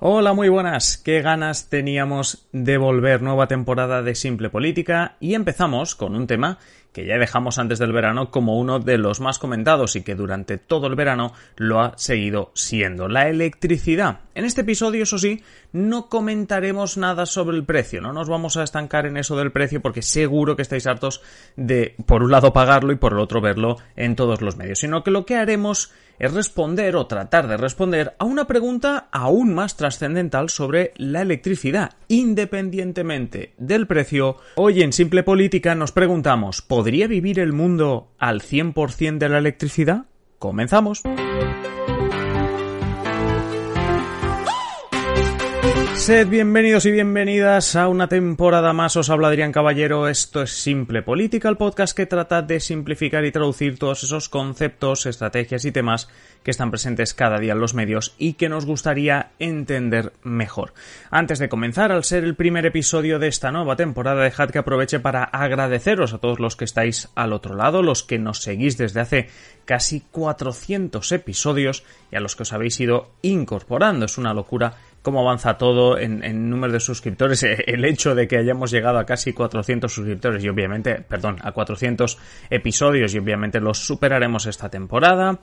Hola, 0.00 0.32
muy 0.32 0.48
buenas. 0.48 0.96
Qué 0.96 1.22
ganas 1.22 1.70
teníamos 1.70 2.46
de 2.52 2.78
volver 2.78 3.20
nueva 3.20 3.48
temporada 3.48 4.00
de 4.00 4.14
Simple 4.14 4.48
Política 4.48 5.16
y 5.18 5.34
empezamos 5.34 5.96
con 5.96 6.14
un 6.14 6.28
tema 6.28 6.58
que 6.92 7.04
ya 7.04 7.18
dejamos 7.18 7.58
antes 7.58 7.80
del 7.80 7.92
verano 7.92 8.30
como 8.30 8.60
uno 8.60 8.78
de 8.78 8.96
los 8.96 9.20
más 9.20 9.40
comentados 9.40 9.96
y 9.96 10.02
que 10.02 10.14
durante 10.14 10.56
todo 10.56 10.86
el 10.86 10.94
verano 10.94 11.32
lo 11.56 11.80
ha 11.80 11.98
seguido 11.98 12.52
siendo, 12.54 13.08
la 13.08 13.28
electricidad. 13.28 14.20
En 14.36 14.44
este 14.44 14.60
episodio, 14.60 15.02
eso 15.02 15.18
sí, 15.18 15.42
no 15.72 16.08
comentaremos 16.08 16.96
nada 16.96 17.26
sobre 17.26 17.56
el 17.56 17.64
precio, 17.64 18.00
no 18.00 18.12
nos 18.12 18.28
vamos 18.28 18.56
a 18.56 18.62
estancar 18.62 19.04
en 19.04 19.16
eso 19.16 19.36
del 19.36 19.50
precio 19.50 19.82
porque 19.82 20.02
seguro 20.02 20.54
que 20.54 20.62
estáis 20.62 20.86
hartos 20.86 21.22
de, 21.56 21.96
por 22.06 22.22
un 22.22 22.30
lado, 22.30 22.52
pagarlo 22.52 22.92
y 22.92 22.96
por 22.96 23.14
el 23.14 23.18
otro, 23.18 23.40
verlo 23.40 23.78
en 23.96 24.14
todos 24.14 24.42
los 24.42 24.56
medios, 24.56 24.78
sino 24.78 25.02
que 25.02 25.10
lo 25.10 25.26
que 25.26 25.34
haremos 25.34 25.92
es 26.18 26.32
responder 26.32 26.96
o 26.96 27.06
tratar 27.06 27.48
de 27.48 27.56
responder 27.56 28.14
a 28.18 28.24
una 28.24 28.46
pregunta 28.46 29.08
aún 29.12 29.54
más 29.54 29.76
trascendental 29.76 30.48
sobre 30.48 30.92
la 30.96 31.22
electricidad. 31.22 31.92
Independientemente 32.08 33.54
del 33.58 33.86
precio, 33.86 34.36
hoy 34.56 34.82
en 34.82 34.92
Simple 34.92 35.22
Política 35.22 35.74
nos 35.74 35.92
preguntamos, 35.92 36.62
¿podría 36.62 37.06
vivir 37.06 37.38
el 37.38 37.52
mundo 37.52 38.12
al 38.18 38.40
100% 38.42 39.18
de 39.18 39.28
la 39.28 39.38
electricidad? 39.38 40.06
Comenzamos. 40.38 41.02
Sed 45.98 46.28
bienvenidos 46.28 46.86
y 46.86 46.92
bienvenidas 46.92 47.74
a 47.74 47.88
una 47.88 48.08
temporada 48.08 48.72
más. 48.72 48.96
Os 48.96 49.10
habla 49.10 49.28
Adrián 49.28 49.52
Caballero. 49.52 50.08
Esto 50.08 50.42
es 50.42 50.52
Simple 50.52 51.02
Política, 51.02 51.48
el 51.48 51.56
podcast 51.56 51.94
que 51.94 52.06
trata 52.06 52.40
de 52.40 52.60
simplificar 52.60 53.24
y 53.24 53.32
traducir 53.32 53.78
todos 53.78 54.04
esos 54.04 54.28
conceptos, 54.28 55.06
estrategias 55.06 55.64
y 55.64 55.72
temas 55.72 56.08
que 56.44 56.52
están 56.52 56.70
presentes 56.70 57.14
cada 57.14 57.38
día 57.40 57.52
en 57.52 57.60
los 57.60 57.74
medios 57.74 58.14
y 58.16 58.34
que 58.34 58.48
nos 58.48 58.64
gustaría 58.64 59.32
entender 59.38 60.12
mejor. 60.22 60.72
Antes 61.10 61.40
de 61.40 61.48
comenzar, 61.48 61.90
al 61.92 62.04
ser 62.04 62.24
el 62.24 62.36
primer 62.36 62.64
episodio 62.64 63.18
de 63.18 63.28
esta 63.28 63.50
nueva 63.50 63.76
temporada, 63.76 64.22
dejad 64.22 64.50
que 64.50 64.60
aproveche 64.60 65.00
para 65.00 65.24
agradeceros 65.24 66.14
a 66.14 66.18
todos 66.18 66.38
los 66.38 66.56
que 66.56 66.64
estáis 66.64 67.10
al 67.16 67.32
otro 67.32 67.54
lado, 67.54 67.82
los 67.82 68.04
que 68.04 68.18
nos 68.18 68.40
seguís 68.40 68.78
desde 68.78 69.00
hace 69.00 69.28
casi 69.64 70.00
400 70.12 71.12
episodios 71.12 71.84
y 72.10 72.16
a 72.16 72.20
los 72.20 72.36
que 72.36 72.44
os 72.44 72.52
habéis 72.54 72.80
ido 72.80 73.10
incorporando. 73.20 74.06
Es 74.06 74.16
una 74.16 74.32
locura 74.32 74.76
cómo 75.08 75.20
avanza 75.20 75.56
todo 75.56 75.98
en, 75.98 76.50
número 76.50 76.70
de 76.70 76.80
suscriptores, 76.80 77.42
eh, 77.42 77.64
el 77.66 77.82
hecho 77.86 78.14
de 78.14 78.28
que 78.28 78.36
hayamos 78.36 78.70
llegado 78.70 78.98
a 78.98 79.06
casi 79.06 79.32
400 79.32 79.90
suscriptores 79.90 80.44
y 80.44 80.50
obviamente, 80.50 80.96
perdón, 80.96 81.38
a 81.40 81.52
400 81.52 82.18
episodios 82.50 83.14
y 83.14 83.18
obviamente 83.18 83.58
los 83.58 83.78
superaremos 83.78 84.44
esta 84.44 84.68
temporada. 84.68 85.38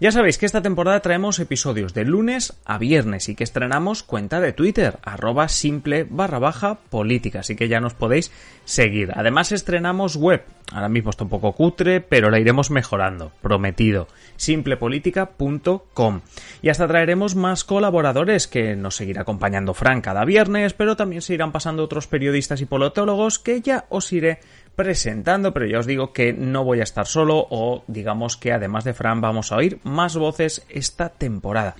Ya 0.00 0.10
sabéis 0.10 0.38
que 0.38 0.46
esta 0.46 0.62
temporada 0.62 1.00
traemos 1.00 1.38
episodios 1.38 1.92
de 1.92 2.06
lunes 2.06 2.54
a 2.64 2.78
viernes 2.78 3.28
y 3.28 3.34
que 3.34 3.44
estrenamos 3.44 4.02
cuenta 4.02 4.40
de 4.40 4.54
Twitter, 4.54 4.98
arroba 5.02 5.48
simple 5.48 6.06
barra 6.08 6.38
baja 6.38 6.76
política, 6.76 7.40
así 7.40 7.56
que 7.56 7.68
ya 7.68 7.78
nos 7.78 7.92
podéis 7.92 8.32
seguir. 8.64 9.12
Además 9.14 9.52
estrenamos 9.52 10.16
web, 10.16 10.44
ahora 10.72 10.88
mismo 10.88 11.10
está 11.10 11.24
un 11.24 11.30
poco 11.30 11.52
cutre, 11.52 12.00
pero 12.00 12.30
la 12.30 12.38
iremos 12.38 12.70
mejorando, 12.70 13.32
prometido, 13.42 14.08
simplepolitica.com. 14.36 16.20
Y 16.62 16.68
hasta 16.68 16.88
traeremos 16.88 17.34
más 17.34 17.64
colaboradores 17.64 18.46
que 18.46 18.76
nos 18.76 18.96
seguirá 18.96 19.22
acompañando 19.22 19.74
Fran 19.74 20.00
cada 20.00 20.24
viernes, 20.24 20.74
pero 20.74 20.96
también 20.96 21.22
se 21.22 21.34
irán 21.34 21.52
pasando 21.52 21.84
otros 21.84 22.06
periodistas 22.06 22.60
y 22.60 22.66
politólogos 22.66 23.38
que 23.38 23.60
ya 23.60 23.86
os 23.88 24.12
iré 24.12 24.40
presentando, 24.76 25.52
pero 25.52 25.66
ya 25.66 25.78
os 25.78 25.86
digo 25.86 26.12
que 26.12 26.32
no 26.32 26.64
voy 26.64 26.80
a 26.80 26.84
estar 26.84 27.06
solo 27.06 27.46
o 27.50 27.84
digamos 27.86 28.36
que 28.36 28.52
además 28.52 28.84
de 28.84 28.94
Fran 28.94 29.20
vamos 29.20 29.52
a 29.52 29.56
oír 29.56 29.78
más 29.82 30.16
voces 30.16 30.64
esta 30.68 31.10
temporada. 31.10 31.76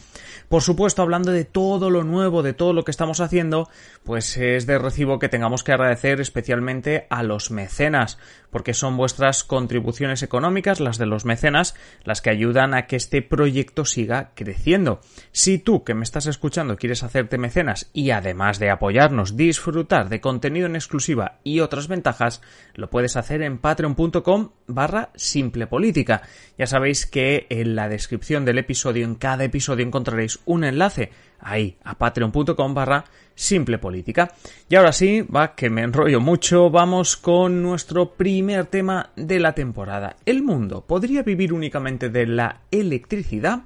Por 0.49 0.63
supuesto, 0.63 1.03
hablando 1.03 1.31
de 1.31 1.45
todo 1.45 1.91
lo 1.91 2.03
nuevo, 2.03 2.43
de 2.43 2.55
todo 2.55 2.73
lo 2.73 2.85
que 2.85 2.91
estamos 2.91 3.21
haciendo, 3.21 3.69
pues 4.03 4.37
es 4.37 4.67
de 4.67 4.79
recibo 4.79 5.21
que 5.21 5.29
tengamos 5.29 5.63
que 5.63 5.73
agradecer 5.73 6.21
especialmente 6.21 7.07
a 7.09 7.23
los 7.23 7.53
mecenas, 7.53 8.19
porque 8.51 8.75
son 8.75 8.97
vuestras 8.97 9.45
contribuciones 9.45 10.25
económicas, 10.25 10.81
las 10.81 10.99
de 10.99 11.07
los 11.07 11.25
mecenas, 11.25 11.77
las 12.03 12.21
que 12.21 12.31
ayudan 12.31 12.75
a 12.75 12.87
que 12.87 12.97
este 12.97 13.23
proyecto 13.23 13.85
siga 13.85 14.33
creciendo. 14.35 15.01
Si 15.31 15.59
tú 15.59 15.85
que 15.85 15.95
me 15.95 16.03
estás 16.03 16.27
escuchando 16.27 16.77
quieres 16.77 17.05
hacerte 17.05 17.39
mecenas 17.39 17.89
y 17.93 18.11
además 18.11 18.59
de 18.59 18.71
apoyarnos, 18.71 19.37
disfrutar 19.37 20.09
de 20.09 20.21
contenido 20.21 20.67
en 20.67 20.75
exclusiva 20.75 21.39
y 21.45 21.61
otras 21.61 21.87
ventajas, 21.87 22.43
lo 22.81 22.91
puedes 22.91 23.17
hacer 23.17 23.43
en 23.43 23.59
patreon.com 23.59 24.51
barra 24.67 25.11
simple 25.15 25.67
política. 25.67 26.23
Ya 26.59 26.67
sabéis 26.67 27.07
que 27.07 27.47
en 27.51 27.77
la 27.77 27.89
descripción 27.89 28.45
del 28.45 28.59
episodio, 28.59 29.05
en 29.05 29.15
cada 29.15 29.45
episodio 29.45 29.87
encontraréis 29.87 30.41
un 30.47 30.65
enlace 30.65 31.11
ahí 31.39 31.77
a 31.85 31.97
patreon.com 31.97 32.75
barra 32.75 33.05
simple 33.35 33.79
política. 33.79 34.33
Y 34.69 34.77
ahora 34.77 34.93
sí, 34.93 35.23
va 35.23 35.55
que 35.55 35.71
me 35.71 35.83
enrollo 35.83 36.21
mucho, 36.21 36.71
vamos 36.71 37.17
con 37.17 37.63
nuestro 37.63 38.15
primer 38.15 38.67
tema 38.67 39.11
de 39.17 39.39
la 39.41 39.55
temporada. 39.55 40.17
¿El 40.27 40.43
mundo 40.43 40.85
podría 40.87 41.23
vivir 41.23 41.53
únicamente 41.53 42.09
de 42.09 42.27
la 42.27 42.63
electricidad? 42.71 43.65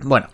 Bueno, 0.00 0.28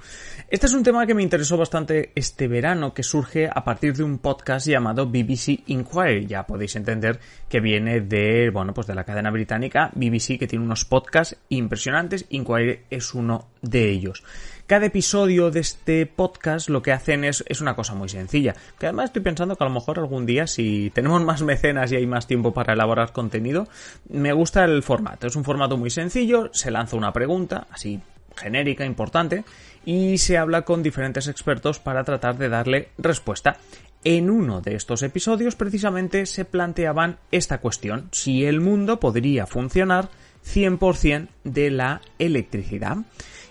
este 0.50 0.66
es 0.66 0.74
un 0.74 0.82
tema 0.82 1.06
que 1.06 1.14
me 1.14 1.22
interesó 1.22 1.56
bastante 1.56 2.12
este 2.14 2.48
verano, 2.48 2.92
que 2.92 3.02
surge 3.02 3.48
a 3.48 3.64
partir 3.64 3.94
de 3.96 4.04
un 4.04 4.18
podcast 4.18 4.66
llamado 4.66 5.06
BBC 5.06 5.62
Inquiry. 5.68 6.26
Ya 6.26 6.46
podéis 6.46 6.76
entender 6.76 7.18
que 7.48 7.60
viene 7.60 8.02
de, 8.02 8.50
bueno, 8.50 8.74
pues 8.74 8.86
de 8.86 8.94
la 8.94 9.04
cadena 9.04 9.30
británica 9.30 9.90
BBC, 9.94 10.38
que 10.38 10.46
tiene 10.46 10.66
unos 10.66 10.84
podcasts 10.84 11.38
impresionantes. 11.48 12.26
Inquiry 12.28 12.80
es 12.90 13.14
uno 13.14 13.48
de 13.62 13.88
ellos. 13.88 14.22
Cada 14.66 14.84
episodio 14.84 15.50
de 15.50 15.60
este 15.60 16.04
podcast 16.04 16.68
lo 16.68 16.82
que 16.82 16.92
hacen 16.92 17.24
es, 17.24 17.42
es 17.48 17.62
una 17.62 17.74
cosa 17.74 17.94
muy 17.94 18.10
sencilla. 18.10 18.54
Que 18.78 18.84
además 18.86 19.06
estoy 19.06 19.22
pensando 19.22 19.56
que 19.56 19.64
a 19.64 19.68
lo 19.68 19.72
mejor 19.72 19.98
algún 19.98 20.26
día, 20.26 20.46
si 20.46 20.90
tenemos 20.90 21.24
más 21.24 21.40
mecenas 21.40 21.90
y 21.90 21.96
hay 21.96 22.06
más 22.06 22.26
tiempo 22.26 22.52
para 22.52 22.74
elaborar 22.74 23.12
contenido, 23.12 23.66
me 24.10 24.34
gusta 24.34 24.64
el 24.64 24.82
formato. 24.82 25.26
Es 25.26 25.36
un 25.36 25.44
formato 25.44 25.78
muy 25.78 25.88
sencillo, 25.88 26.50
se 26.52 26.70
lanza 26.70 26.96
una 26.96 27.14
pregunta, 27.14 27.66
así 27.70 27.98
genérica, 28.36 28.84
importante, 28.84 29.44
y 29.84 30.18
se 30.18 30.38
habla 30.38 30.62
con 30.62 30.82
diferentes 30.82 31.28
expertos 31.28 31.78
para 31.78 32.04
tratar 32.04 32.38
de 32.38 32.48
darle 32.48 32.88
respuesta. 32.98 33.58
En 34.04 34.28
uno 34.28 34.60
de 34.60 34.74
estos 34.74 35.02
episodios 35.02 35.56
precisamente 35.56 36.26
se 36.26 36.44
planteaban 36.44 37.18
esta 37.30 37.58
cuestión, 37.58 38.08
si 38.12 38.44
el 38.44 38.60
mundo 38.60 39.00
podría 39.00 39.46
funcionar 39.46 40.08
100% 40.44 41.28
de 41.44 41.70
la 41.70 42.00
electricidad. 42.18 42.98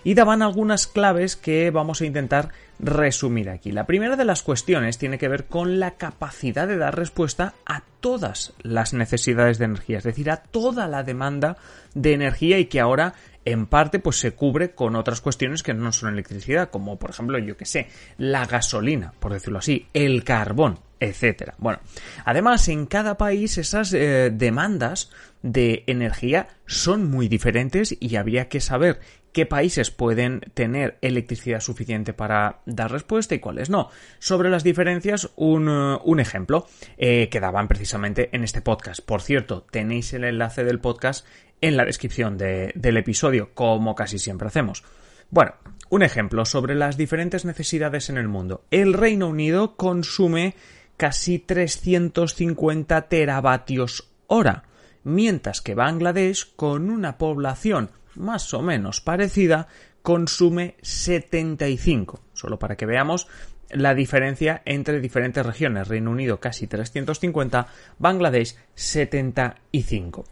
Y 0.04 0.14
daban 0.14 0.42
algunas 0.42 0.86
claves 0.86 1.34
que 1.34 1.70
vamos 1.70 2.02
a 2.02 2.06
intentar 2.06 2.50
resumir 2.78 3.48
aquí. 3.48 3.72
La 3.72 3.86
primera 3.86 4.16
de 4.16 4.24
las 4.24 4.42
cuestiones 4.42 4.98
tiene 4.98 5.16
que 5.16 5.28
ver 5.28 5.46
con 5.46 5.80
la 5.80 5.92
capacidad 5.92 6.68
de 6.68 6.76
dar 6.76 6.96
respuesta 6.96 7.54
a 7.64 7.82
todas 8.00 8.52
las 8.62 8.92
necesidades 8.92 9.58
de 9.58 9.64
energía, 9.64 9.98
es 9.98 10.04
decir, 10.04 10.30
a 10.30 10.36
toda 10.36 10.88
la 10.88 11.02
demanda 11.02 11.56
de 11.94 12.12
energía 12.12 12.58
y 12.58 12.66
que 12.66 12.80
ahora 12.80 13.14
en 13.44 13.66
parte 13.66 13.98
pues 13.98 14.16
se 14.18 14.32
cubre 14.32 14.74
con 14.74 14.96
otras 14.96 15.20
cuestiones 15.20 15.62
que 15.62 15.74
no 15.74 15.92
son 15.92 16.12
electricidad, 16.12 16.70
como 16.70 16.98
por 16.98 17.10
ejemplo, 17.10 17.38
yo 17.38 17.56
que 17.56 17.66
sé, 17.66 17.88
la 18.18 18.46
gasolina, 18.46 19.12
por 19.18 19.32
decirlo 19.32 19.58
así, 19.58 19.88
el 19.92 20.24
carbón, 20.24 20.78
etcétera. 21.00 21.54
Bueno, 21.58 21.80
además 22.24 22.68
en 22.68 22.86
cada 22.86 23.16
país 23.16 23.58
esas 23.58 23.92
eh, 23.92 24.30
demandas 24.32 25.10
de 25.42 25.84
energía 25.86 26.48
son 26.66 27.10
muy 27.10 27.28
diferentes 27.28 27.96
y 28.00 28.16
habría 28.16 28.48
que 28.48 28.60
saber 28.60 29.00
qué 29.34 29.44
países 29.46 29.90
pueden 29.90 30.40
tener 30.54 30.96
electricidad 31.02 31.60
suficiente 31.60 32.14
para 32.14 32.60
dar 32.64 32.92
respuesta 32.92 33.34
y 33.34 33.40
cuáles 33.40 33.68
no. 33.68 33.90
Sobre 34.20 34.48
las 34.48 34.62
diferencias, 34.62 35.30
un, 35.34 35.68
eh, 35.68 36.22
ejemplo 36.22 36.66
eh, 36.96 37.28
que 37.28 37.40
daban 37.40 37.68
precisamente 37.68 38.30
en 38.32 38.44
este 38.44 38.62
podcast. 38.62 39.04
Por 39.04 39.20
cierto, 39.20 39.66
tenéis 39.70 40.14
el 40.14 40.24
enlace 40.24 40.64
del 40.64 40.78
podcast 40.78 41.26
en 41.64 41.78
la 41.78 41.86
descripción 41.86 42.36
del 42.36 42.96
episodio, 42.98 43.50
como 43.54 43.94
casi 43.94 44.18
siempre 44.18 44.48
hacemos. 44.48 44.84
Bueno, 45.30 45.52
un 45.88 46.02
ejemplo 46.02 46.44
sobre 46.44 46.74
las 46.74 46.98
diferentes 46.98 47.46
necesidades 47.46 48.10
en 48.10 48.18
el 48.18 48.28
mundo. 48.28 48.66
El 48.70 48.92
Reino 48.92 49.28
Unido 49.28 49.74
consume 49.74 50.56
casi 50.98 51.38
350 51.38 53.08
teravatios 53.08 54.10
hora, 54.26 54.64
mientras 55.04 55.62
que 55.62 55.74
Bangladesh, 55.74 56.54
con 56.54 56.90
una 56.90 57.16
población 57.16 57.90
más 58.14 58.52
o 58.52 58.60
menos 58.60 59.00
parecida, 59.00 59.66
consume 60.02 60.76
75. 60.82 62.20
Solo 62.34 62.58
para 62.58 62.76
que 62.76 62.84
veamos 62.84 63.26
la 63.70 63.94
diferencia 63.94 64.60
entre 64.66 65.00
diferentes 65.00 65.44
regiones. 65.46 65.88
Reino 65.88 66.10
Unido 66.10 66.40
casi 66.40 66.66
350, 66.66 67.68
Bangladesh 67.98 68.54
75. 68.74 70.26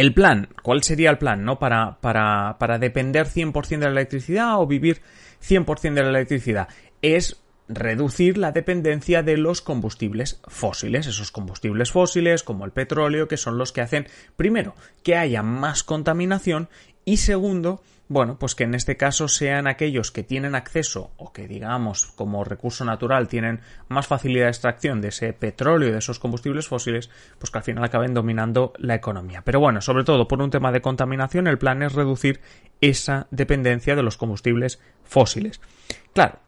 El 0.00 0.14
plan, 0.14 0.48
¿cuál 0.62 0.82
sería 0.82 1.10
el 1.10 1.18
plan, 1.18 1.44
no? 1.44 1.58
Para, 1.58 1.98
para, 2.00 2.56
para 2.58 2.78
depender 2.78 3.26
100% 3.26 3.68
de 3.68 3.84
la 3.84 3.90
electricidad 3.90 4.58
o 4.58 4.66
vivir 4.66 5.02
100% 5.46 5.92
de 5.92 6.02
la 6.02 6.08
electricidad. 6.08 6.68
Es 7.02 7.42
reducir 7.68 8.38
la 8.38 8.50
dependencia 8.50 9.22
de 9.22 9.36
los 9.36 9.60
combustibles 9.60 10.40
fósiles, 10.48 11.06
esos 11.06 11.30
combustibles 11.30 11.92
fósiles 11.92 12.42
como 12.42 12.64
el 12.64 12.70
petróleo, 12.70 13.28
que 13.28 13.36
son 13.36 13.58
los 13.58 13.72
que 13.72 13.82
hacen, 13.82 14.06
primero, 14.38 14.74
que 15.02 15.16
haya 15.16 15.42
más 15.42 15.82
contaminación 15.82 16.70
Y 17.04 17.16
segundo, 17.18 17.82
bueno, 18.08 18.38
pues 18.38 18.54
que 18.54 18.64
en 18.64 18.74
este 18.74 18.96
caso 18.96 19.28
sean 19.28 19.66
aquellos 19.66 20.10
que 20.10 20.24
tienen 20.24 20.54
acceso 20.54 21.12
o 21.16 21.32
que 21.32 21.46
digamos 21.46 22.06
como 22.16 22.42
recurso 22.42 22.84
natural 22.84 23.28
tienen 23.28 23.60
más 23.88 24.08
facilidad 24.08 24.46
de 24.46 24.50
extracción 24.50 25.00
de 25.00 25.08
ese 25.08 25.32
petróleo 25.32 25.88
y 25.88 25.92
de 25.92 25.98
esos 25.98 26.18
combustibles 26.18 26.66
fósiles, 26.66 27.08
pues 27.38 27.50
que 27.50 27.58
al 27.58 27.64
final 27.64 27.84
acaben 27.84 28.12
dominando 28.12 28.72
la 28.78 28.96
economía. 28.96 29.42
Pero 29.44 29.60
bueno, 29.60 29.80
sobre 29.80 30.02
todo 30.02 30.26
por 30.26 30.42
un 30.42 30.50
tema 30.50 30.72
de 30.72 30.82
contaminación, 30.82 31.46
el 31.46 31.58
plan 31.58 31.82
es 31.82 31.92
reducir 31.92 32.40
esa 32.80 33.28
dependencia 33.30 33.94
de 33.94 34.02
los 34.02 34.16
combustibles 34.16 34.80
fósiles. 35.04 35.60
Claro, 36.12 36.40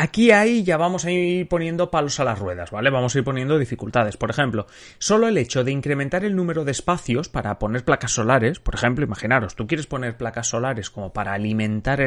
Aquí 0.00 0.30
ahí 0.30 0.62
ya 0.62 0.76
vamos 0.76 1.04
a 1.06 1.10
ir 1.10 1.48
poniendo 1.48 1.90
palos 1.90 2.20
a 2.20 2.24
las 2.24 2.38
ruedas, 2.38 2.70
¿vale? 2.70 2.88
Vamos 2.88 3.16
a 3.16 3.18
ir 3.18 3.24
poniendo 3.24 3.58
dificultades. 3.58 4.16
Por 4.16 4.30
ejemplo, 4.30 4.68
solo 4.98 5.26
el 5.26 5.36
hecho 5.36 5.64
de 5.64 5.72
incrementar 5.72 6.24
el 6.24 6.36
número 6.36 6.64
de 6.64 6.70
espacios 6.70 7.28
para 7.28 7.58
poner 7.58 7.84
placas 7.84 8.12
solares, 8.12 8.60
por 8.60 8.76
ejemplo, 8.76 9.04
imaginaros, 9.04 9.56
tú 9.56 9.66
quieres 9.66 9.88
poner 9.88 10.16
placas 10.16 10.46
solares 10.46 10.88
como 10.88 11.12
para 11.12 11.32
alimentar 11.32 11.98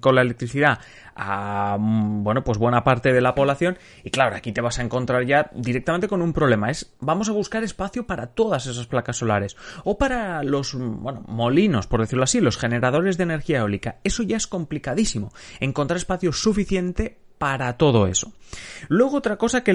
con 0.00 0.16
la 0.16 0.22
electricidad 0.22 0.80
a, 1.14 1.76
mm, 1.78 2.24
bueno, 2.24 2.42
pues 2.42 2.58
buena 2.58 2.82
parte 2.82 3.12
de 3.12 3.20
la 3.20 3.36
población, 3.36 3.78
y 4.02 4.10
claro, 4.10 4.34
aquí 4.34 4.50
te 4.50 4.60
vas 4.60 4.80
a 4.80 4.82
encontrar 4.82 5.24
ya 5.24 5.48
directamente 5.54 6.08
con 6.08 6.22
un 6.22 6.32
problema, 6.32 6.70
es 6.70 6.92
vamos 6.98 7.28
a 7.28 7.32
buscar 7.32 7.62
espacio 7.62 8.04
para 8.04 8.28
todas 8.28 8.66
esas 8.66 8.86
placas 8.88 9.18
solares, 9.18 9.56
o 9.84 9.96
para 9.96 10.42
los, 10.42 10.74
bueno, 10.74 11.22
molinos, 11.28 11.86
por 11.86 12.00
decirlo 12.00 12.24
así, 12.24 12.40
los 12.40 12.58
generadores 12.58 13.16
de 13.16 13.22
energía 13.22 13.58
eólica. 13.58 13.98
Eso 14.02 14.24
ya 14.24 14.36
es 14.36 14.48
complicadísimo, 14.48 15.32
encontrar 15.60 15.98
espacio 15.98 16.32
suficiente 16.32 17.11
para 17.42 17.76
todo 17.76 18.06
eso. 18.06 18.32
Luego 18.86 19.16
otra 19.16 19.36
cosa 19.36 19.64
que, 19.64 19.72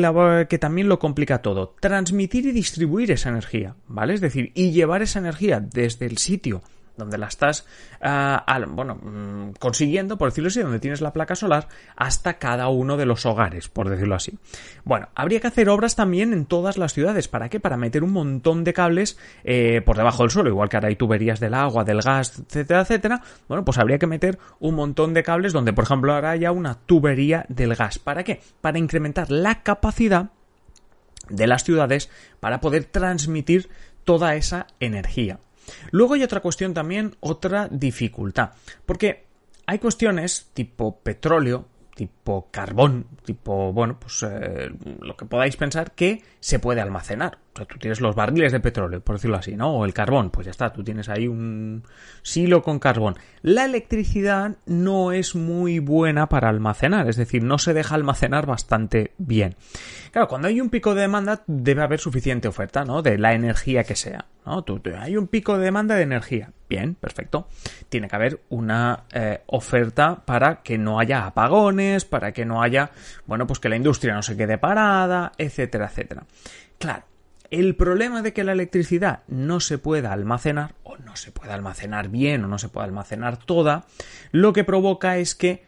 que, 0.47 0.57
también 0.57 0.87
lo 0.87 0.99
complica 0.99 1.41
todo, 1.41 1.75
transmitir 1.81 2.45
y 2.45 2.53
distribuir 2.53 3.11
esa 3.11 3.27
energía, 3.27 3.75
¿vale? 3.89 4.13
Es 4.13 4.21
decir, 4.21 4.53
y 4.55 4.71
llevar 4.71 5.01
esa 5.01 5.19
energía 5.19 5.59
desde 5.59 6.05
el 6.05 6.17
sitio 6.17 6.61
donde 6.97 7.17
la 7.17 7.27
estás, 7.27 7.65
ah, 8.01 8.43
bueno, 8.67 8.95
mm, 8.95 9.53
consiguiendo, 9.59 10.17
por 10.17 10.29
decirlo 10.29 10.47
así, 10.47 10.61
donde 10.61 10.79
tienes 10.79 11.01
la 11.01 11.13
placa 11.13 11.35
solar, 11.35 11.67
hasta 11.95 12.35
cada 12.35 12.67
uno 12.67 12.97
de 12.97 13.05
los 13.05 13.25
hogares, 13.25 13.69
por 13.69 13.89
decirlo 13.89 14.15
así. 14.15 14.37
Bueno, 14.83 15.09
habría 15.15 15.39
que 15.39 15.47
hacer 15.47 15.69
obras 15.69 15.95
también 15.95 16.33
en 16.33 16.45
todas 16.45 16.77
las 16.77 16.93
ciudades. 16.93 17.27
¿Para 17.27 17.49
qué? 17.49 17.59
Para 17.59 17.77
meter 17.77 18.03
un 18.03 18.11
montón 18.11 18.63
de 18.63 18.73
cables 18.73 19.17
eh, 19.43 19.81
por 19.85 19.97
debajo 19.97 20.23
del 20.23 20.31
suelo, 20.31 20.49
igual 20.49 20.69
que 20.69 20.77
ahora 20.77 20.89
hay 20.89 20.95
tuberías 20.95 21.39
del 21.39 21.53
agua, 21.53 21.83
del 21.83 22.01
gas, 22.01 22.39
etcétera, 22.39 22.81
etcétera. 22.81 23.21
Bueno, 23.47 23.63
pues 23.63 23.77
habría 23.77 23.99
que 23.99 24.07
meter 24.07 24.39
un 24.59 24.75
montón 24.75 25.13
de 25.13 25.23
cables 25.23 25.53
donde, 25.53 25.73
por 25.73 25.83
ejemplo, 25.83 26.13
ahora 26.13 26.31
haya 26.31 26.51
una 26.51 26.75
tubería 26.75 27.45
del 27.49 27.75
gas. 27.75 27.99
¿Para 27.99 28.23
qué? 28.23 28.41
Para 28.61 28.79
incrementar 28.79 29.29
la 29.29 29.61
capacidad 29.61 30.31
de 31.29 31.47
las 31.47 31.63
ciudades 31.63 32.09
para 32.39 32.61
poder 32.61 32.85
transmitir 32.85 33.69
toda 34.03 34.35
esa 34.35 34.67
energía. 34.79 35.39
Luego 35.91 36.13
hay 36.13 36.23
otra 36.23 36.41
cuestión 36.41 36.73
también, 36.73 37.15
otra 37.19 37.67
dificultad, 37.69 38.51
porque 38.85 39.25
hay 39.65 39.79
cuestiones 39.79 40.49
tipo 40.53 40.99
petróleo, 40.99 41.65
tipo 41.95 42.47
carbón, 42.51 43.07
tipo, 43.25 43.73
bueno, 43.73 43.99
pues 43.99 44.23
eh, 44.23 44.71
lo 45.01 45.17
que 45.17 45.25
podáis 45.25 45.55
pensar 45.57 45.91
que 45.91 46.23
se 46.39 46.59
puede 46.59 46.79
almacenar. 46.79 47.39
O 47.57 47.59
sea, 47.59 47.65
tú 47.65 47.79
tienes 47.79 48.01
los 48.01 48.13
barriles 48.13 48.51
de 48.51 48.59
petróleo, 48.59 49.01
por 49.01 49.15
decirlo 49.15 49.37
así, 49.37 49.55
¿no? 49.55 49.71
O 49.71 49.85
el 49.85 49.91
carbón, 49.91 50.29
pues 50.29 50.45
ya 50.45 50.51
está, 50.51 50.71
tú 50.71 50.83
tienes 50.83 51.09
ahí 51.09 51.27
un 51.27 51.81
silo 52.21 52.61
con 52.61 52.77
carbón. 52.77 53.15
La 53.41 53.65
electricidad 53.65 54.57
no 54.67 55.11
es 55.11 55.33
muy 55.33 55.79
buena 55.79 56.29
para 56.29 56.49
almacenar, 56.49 57.09
es 57.09 57.15
decir, 57.15 57.41
no 57.41 57.57
se 57.57 57.73
deja 57.73 57.95
almacenar 57.95 58.45
bastante 58.45 59.13
bien. 59.17 59.55
Claro, 60.11 60.27
cuando 60.27 60.49
hay 60.49 60.61
un 60.61 60.69
pico 60.69 60.93
de 60.93 61.01
demanda 61.01 61.41
debe 61.47 61.81
haber 61.81 61.99
suficiente 61.99 62.47
oferta, 62.47 62.85
¿no? 62.85 63.01
De 63.01 63.17
la 63.17 63.33
energía 63.33 63.83
que 63.83 63.95
sea, 63.95 64.25
¿no? 64.45 64.63
hay 64.99 65.17
un 65.17 65.27
pico 65.27 65.57
de 65.57 65.65
demanda 65.65 65.95
de 65.95 66.03
energía. 66.03 66.51
Bien, 66.69 66.93
perfecto. 66.93 67.47
Tiene 67.89 68.07
que 68.07 68.15
haber 68.15 68.41
una 68.49 69.05
eh, 69.11 69.41
oferta 69.47 70.21
para 70.25 70.61
que 70.61 70.77
no 70.77 70.99
haya 70.99 71.25
apagones, 71.25 72.05
para 72.05 72.33
que 72.33 72.45
no 72.45 72.61
haya, 72.61 72.91
bueno, 73.25 73.47
pues 73.47 73.59
que 73.59 73.69
la 73.69 73.77
industria 73.77 74.13
no 74.13 74.21
se 74.21 74.37
quede 74.37 74.59
parada, 74.59 75.31
etcétera, 75.39 75.85
etcétera. 75.87 76.23
Claro, 76.77 77.03
el 77.51 77.75
problema 77.75 78.21
de 78.21 78.33
que 78.33 78.43
la 78.43 78.51
electricidad 78.51 79.23
no 79.27 79.59
se 79.59 79.77
pueda 79.77 80.13
almacenar, 80.13 80.75
o 80.83 80.97
no 80.97 81.15
se 81.15 81.31
pueda 81.31 81.53
almacenar 81.53 82.09
bien, 82.09 82.43
o 82.43 82.47
no 82.47 82.57
se 82.57 82.69
pueda 82.69 82.85
almacenar 82.85 83.37
toda, 83.37 83.85
lo 84.31 84.53
que 84.53 84.63
provoca 84.63 85.17
es 85.17 85.35
que 85.35 85.65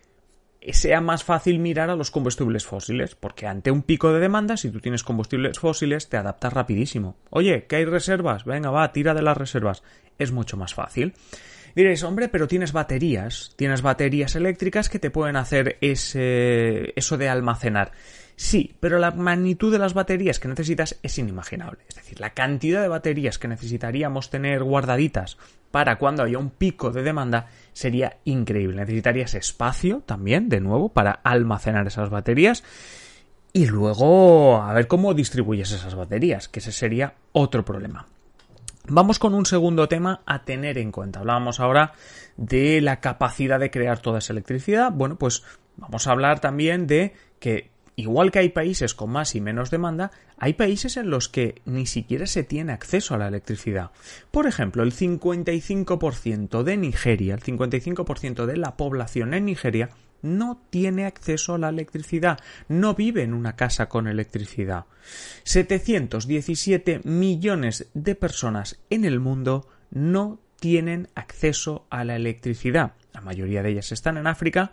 sea 0.72 1.02
más 1.02 1.24
fácil 1.24 1.60
mirar 1.60 1.90
a 1.90 1.96
los 1.96 2.12
combustibles 2.12 2.66
fósiles, 2.66 3.16
porque 3.16 3.48
ante 3.48 3.72
un 3.72 3.82
pico 3.82 4.12
de 4.12 4.20
demanda, 4.20 4.58
si 4.58 4.70
tú 4.70 4.80
tienes 4.80 5.04
combustibles 5.04 5.60
fósiles, 5.60 6.10
te 6.10 6.18
adaptas 6.18 6.54
rapidísimo. 6.54 7.18
Oye, 7.30 7.66
¿que 7.66 7.78
hay 7.78 7.86
reservas? 7.86 8.46
Venga, 8.46 8.70
va, 8.70 8.92
tira 8.92 9.14
de 9.14 9.22
las 9.22 9.38
reservas. 9.38 9.84
Es 10.18 10.32
mucho 10.32 10.58
más 10.58 10.74
fácil. 10.74 11.14
Diréis, 11.76 12.04
hombre, 12.04 12.30
pero 12.30 12.48
tienes 12.48 12.72
baterías, 12.72 13.54
tienes 13.56 13.82
baterías 13.82 14.36
eléctricas 14.36 14.90
que 14.90 15.00
te 15.00 15.12
pueden 15.12 15.36
hacer 15.36 15.78
ese, 15.82 16.94
eso 16.96 17.18
de 17.18 17.30
almacenar. 17.30 17.92
Sí, 18.36 18.74
pero 18.80 19.00
la 19.00 19.12
magnitud 19.12 19.70
de 19.70 19.80
las 19.80 19.94
baterías 19.94 20.40
que 20.40 20.48
necesitas 20.48 20.98
es 21.04 21.18
inimaginable. 21.18 21.82
Es 21.90 21.96
decir, 21.96 22.22
la 22.22 22.30
cantidad 22.30 22.82
de 22.82 22.88
baterías 22.88 23.38
que 23.38 23.50
necesitaríamos 23.50 24.30
tener 24.30 24.64
guardaditas 24.64 25.38
para 25.72 25.98
cuando 25.98 26.24
haya 26.24 26.38
un 26.38 26.50
pico 26.50 26.92
de 26.92 27.04
demanda 27.04 27.48
sería 27.74 28.18
increíble. 28.24 28.78
Necesitarías 28.78 29.34
espacio 29.34 30.04
también, 30.06 30.48
de 30.48 30.62
nuevo, 30.62 30.88
para 30.88 31.12
almacenar 31.12 31.86
esas 31.86 32.10
baterías. 32.10 32.64
Y 33.52 33.66
luego 33.66 34.62
a 34.62 34.72
ver 34.74 34.88
cómo 34.88 35.14
distribuyes 35.14 35.74
esas 35.74 35.96
baterías, 35.96 36.48
que 36.48 36.60
ese 36.60 36.72
sería 36.72 37.16
otro 37.34 37.66
problema. 37.66 38.08
Vamos 38.92 39.20
con 39.20 39.36
un 39.36 39.46
segundo 39.46 39.88
tema 39.88 40.22
a 40.26 40.44
tener 40.44 40.78
en 40.78 40.92
cuenta. 40.92 41.20
Hablábamos 41.20 41.60
ahora 41.60 41.94
de 42.38 42.82
la 42.82 43.00
capacidad 43.00 43.60
de 43.60 43.70
crear 43.70 44.00
toda 44.00 44.20
esa 44.20 44.34
electricidad. 44.34 44.92
Bueno, 44.92 45.18
pues 45.18 45.44
vamos 45.78 46.08
a 46.08 46.12
hablar 46.12 46.40
también 46.40 46.88
de 46.88 47.14
que 47.40 47.70
Igual 48.00 48.32
que 48.32 48.40
hay 48.40 48.48
países 48.48 48.94
con 48.94 49.10
más 49.10 49.36
y 49.36 49.42
menos 49.42 49.72
demanda, 49.72 50.12
hay 50.38 50.54
países 50.54 50.96
en 50.96 51.10
los 51.10 51.28
que 51.28 51.62
ni 51.66 51.86
siquiera 51.86 52.28
se 52.28 52.46
tiene 52.46 52.72
acceso 52.72 53.14
a 53.14 53.18
la 53.18 53.28
electricidad. 53.28 53.92
Por 54.32 54.48
ejemplo, 54.48 54.84
el 54.84 54.94
55% 54.94 56.64
de 56.64 56.78
Nigeria, 56.78 57.34
el 57.34 57.42
55% 57.42 58.46
de 58.46 58.56
la 58.56 58.78
población 58.78 59.34
en 59.34 59.44
Nigeria 59.44 59.90
no 60.22 60.62
tiene 60.70 61.06
acceso 61.06 61.56
a 61.56 61.58
la 61.58 61.70
electricidad, 61.70 62.40
no 62.68 62.96
vive 62.96 63.24
en 63.24 63.34
una 63.34 63.56
casa 63.56 63.90
con 63.90 64.08
electricidad. 64.08 64.86
717 65.44 67.02
millones 67.04 67.90
de 67.94 68.16
personas 68.16 68.80
en 68.90 69.06
el 69.06 69.20
mundo 69.20 69.68
no 69.92 70.40
tienen 70.60 71.08
acceso 71.16 71.86
a 71.90 72.04
la 72.04 72.16
electricidad. 72.16 72.94
La 73.14 73.22
mayoría 73.22 73.64
de 73.64 73.70
ellas 73.70 73.92
están 73.92 74.18
en 74.18 74.28
África 74.28 74.72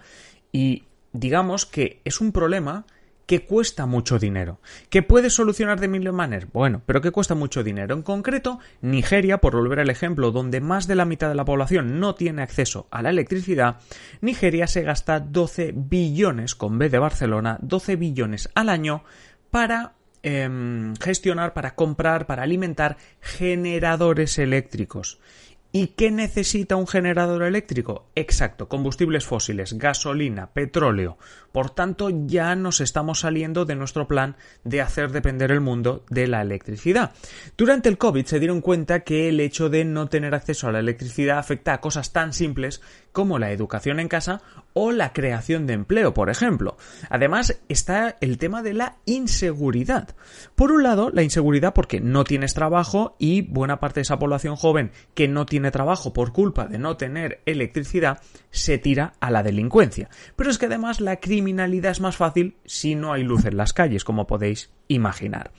y 0.53 0.85
digamos 1.13 1.67
que 1.67 2.01
es 2.05 2.21
un 2.21 2.33
problema 2.33 2.87
que 3.27 3.45
cuesta 3.45 3.87
mucho 3.87 4.19
dinero. 4.19 4.61
¿Que 4.89 5.03
puede 5.03 5.31
solucionar 5.31 5.81
de 5.81 5.89
mil 5.89 6.11
maneras? 6.13 6.49
Bueno, 6.53 6.83
pero 6.87 7.01
que 7.01 7.11
cuesta 7.11 7.35
mucho 7.35 7.65
dinero. 7.65 7.95
En 7.95 8.03
concreto, 8.03 8.61
Nigeria, 8.81 9.39
por 9.39 9.57
volver 9.57 9.81
al 9.81 9.91
ejemplo, 9.91 10.31
donde 10.31 10.61
más 10.61 10.87
de 10.87 10.95
la 10.95 11.05
mitad 11.05 11.29
de 11.29 11.35
la 11.35 11.45
población 11.45 11.99
no 11.99 12.15
tiene 12.15 12.43
acceso 12.43 12.87
a 12.91 13.03
la 13.03 13.11
electricidad, 13.11 13.79
Nigeria 14.21 14.69
se 14.69 14.83
gasta 14.83 15.21
12 15.21 15.73
billones, 15.75 16.55
con 16.55 16.79
B 16.79 16.89
de 16.89 16.99
Barcelona, 16.99 17.59
12 17.61 17.97
billones 17.97 18.49
al 18.55 18.69
año 18.69 19.03
para 19.51 19.95
em, 20.23 20.95
gestionar, 20.97 21.53
para 21.53 21.75
comprar, 21.75 22.27
para 22.27 22.45
alimentar 22.45 22.97
generadores 23.21 24.39
eléctricos. 24.39 25.19
¿Y 25.79 25.89
qué 25.89 26.11
necesita 26.11 26.77
un 26.77 26.87
generador 26.87 27.43
eléctrico? 27.43 28.07
Exacto, 28.15 28.67
combustibles 28.67 29.27
fósiles, 29.27 29.75
gasolina, 29.75 30.55
petróleo. 30.55 31.19
Por 31.53 31.69
tanto, 31.69 32.09
ya 32.09 32.55
nos 32.57 32.81
estamos 32.81 33.21
saliendo 33.21 33.67
de 33.67 33.75
nuestro 33.75 34.09
plan 34.09 34.37
de 34.65 34.81
hacer 34.81 35.11
depender 35.11 35.51
el 35.51 35.61
mundo 35.61 36.03
de 36.09 36.29
la 36.29 36.41
electricidad. 36.41 37.13
Durante 37.59 37.91
el 37.91 37.99
COVID 37.99 38.25
se 38.25 38.39
dieron 38.39 38.63
cuenta 38.63 39.01
que 39.01 39.29
el 39.29 39.39
hecho 39.39 39.69
de 39.69 39.85
no 39.85 40.09
tener 40.09 40.35
acceso 40.35 40.67
a 40.67 40.73
la 40.73 40.79
electricidad 40.79 41.37
afecta 41.37 41.75
a 41.75 41.81
cosas 41.83 42.11
tan 42.11 42.33
simples 42.33 42.81
como 43.17 43.39
la 43.39 43.51
educación 43.51 43.99
en 43.99 44.09
casa 44.09 44.43
o 44.75 44.93
la 44.93 45.15
creación 45.15 45.67
de 45.67 45.73
empleo, 45.73 46.13
por 46.13 46.29
ejemplo. 46.29 46.77
Además, 47.09 47.63
está 47.71 48.19
el 48.21 48.37
tema 48.37 48.63
de 48.63 48.75
la 48.75 48.99
inseguridad. 49.07 50.15
Por 50.55 50.71
un 50.71 50.83
lado, 50.83 51.09
la 51.09 51.23
inseguridad 51.23 51.73
porque 51.73 51.99
no 52.03 52.25
tienes 52.25 52.53
trabajo 52.53 53.17
y 53.19 53.41
buena 53.41 53.81
parte 53.81 54.01
de 54.01 54.03
esa 54.03 54.19
población 54.19 54.57
joven 54.57 54.93
que 55.15 55.29
no 55.29 55.47
tiene 55.47 55.71
trabajo 55.71 56.13
por 56.13 56.35
culpa 56.35 56.67
de 56.67 56.77
no 56.77 56.99
tener 56.99 57.41
electricidad 57.47 58.21
se 58.51 58.77
tira 58.77 59.15
a 59.19 59.31
la 59.31 59.43
delincuencia. 59.43 60.11
Pero 60.37 60.51
es 60.51 60.59
que 60.59 60.67
además 60.67 61.01
la 61.01 61.17
criminalidad 61.17 61.93
es 61.93 62.03
más 62.03 62.19
fácil 62.19 62.59
si 62.67 62.97
no 62.97 63.15
hay 63.15 63.25
luz 63.25 63.47
en 63.47 63.57
las 63.57 63.73
calles, 63.73 64.05
como 64.05 64.27
podéis 64.27 64.76
imaginar. 64.89 65.51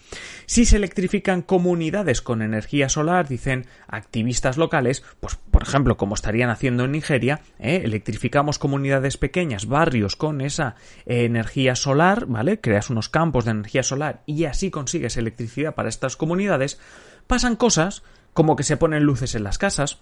Si 0.46 0.66
se 0.66 0.78
electrifican 0.78 1.42
comunidades 1.42 2.22
con 2.22 2.42
energía 2.42 2.90
solar, 2.90 3.28
dicen 3.28 3.66
activistas 3.88 4.58
locales, 4.58 5.04
pues 5.20 5.36
por 5.36 5.64
ejemplo, 5.64 5.98
como 5.98 6.16
estarían 6.16 6.50
haciendo 6.50 6.86
en 6.86 6.92
Nigeria, 6.92 7.42
¿eh? 7.60 7.82
electrificamos 7.84 8.60
comunidades 8.60 9.18
pequeñas, 9.18 9.68
barrios 9.68 10.16
con 10.16 10.42
esa 10.42 10.76
energía 11.06 11.76
solar, 11.76 12.26
¿vale? 12.28 12.62
Creas 12.62 12.90
unos 12.90 13.10
campos 13.10 13.46
de 13.46 13.52
energía 13.52 13.84
solar 13.84 14.22
y 14.26 14.46
así 14.46 14.72
consigues 14.72 15.18
electricidad 15.18 15.76
para 15.76 15.90
estas 15.90 16.16
comunidades, 16.16 16.80
pasan 17.28 17.56
cosas 17.56 18.04
como 18.34 18.56
que 18.56 18.64
se 18.64 18.78
ponen 18.78 19.04
luces 19.04 19.36
en 19.36 19.44
las 19.44 19.58
casas, 19.58 20.00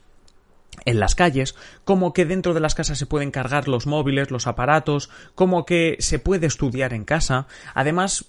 en 0.84 1.00
las 1.00 1.16
calles, 1.16 1.56
como 1.86 2.14
que 2.14 2.26
dentro 2.26 2.54
de 2.54 2.60
las 2.60 2.76
casas 2.76 2.98
se 2.98 3.06
pueden 3.06 3.32
cargar 3.32 3.68
los 3.68 3.88
móviles, 3.88 4.32
los 4.32 4.48
aparatos, 4.48 5.10
como 5.34 5.66
que 5.66 5.96
se 6.00 6.20
puede 6.20 6.48
estudiar 6.48 6.94
en 6.94 7.06
casa. 7.06 7.48
Además, 7.74 8.26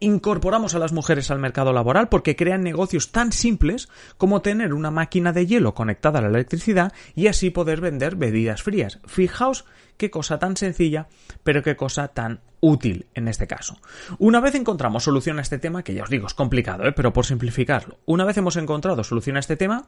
incorporamos 0.00 0.74
a 0.74 0.78
las 0.78 0.92
mujeres 0.92 1.30
al 1.30 1.38
mercado 1.38 1.72
laboral 1.72 2.08
porque 2.08 2.36
crean 2.36 2.62
negocios 2.62 3.12
tan 3.12 3.32
simples 3.32 3.88
como 4.18 4.42
tener 4.42 4.74
una 4.74 4.90
máquina 4.90 5.32
de 5.32 5.46
hielo 5.46 5.74
conectada 5.74 6.18
a 6.18 6.22
la 6.22 6.28
electricidad 6.28 6.92
y 7.14 7.28
así 7.28 7.50
poder 7.50 7.80
vender 7.80 8.16
bebidas 8.16 8.62
frías. 8.62 8.98
Fijaos 9.06 9.64
qué 9.96 10.10
cosa 10.10 10.38
tan 10.38 10.56
sencilla, 10.56 11.08
pero 11.42 11.62
qué 11.62 11.76
cosa 11.76 12.08
tan 12.08 12.40
útil 12.60 13.06
en 13.14 13.28
este 13.28 13.46
caso. 13.46 13.78
Una 14.18 14.40
vez 14.40 14.54
encontramos 14.54 15.04
solución 15.04 15.38
a 15.38 15.42
este 15.42 15.58
tema, 15.58 15.82
que 15.82 15.94
ya 15.94 16.02
os 16.02 16.10
digo 16.10 16.26
es 16.26 16.34
complicado, 16.34 16.84
¿eh? 16.84 16.92
pero 16.92 17.12
por 17.12 17.26
simplificarlo, 17.26 17.98
una 18.06 18.24
vez 18.24 18.36
hemos 18.36 18.56
encontrado 18.56 19.04
solución 19.04 19.36
a 19.36 19.40
este 19.40 19.56
tema, 19.56 19.86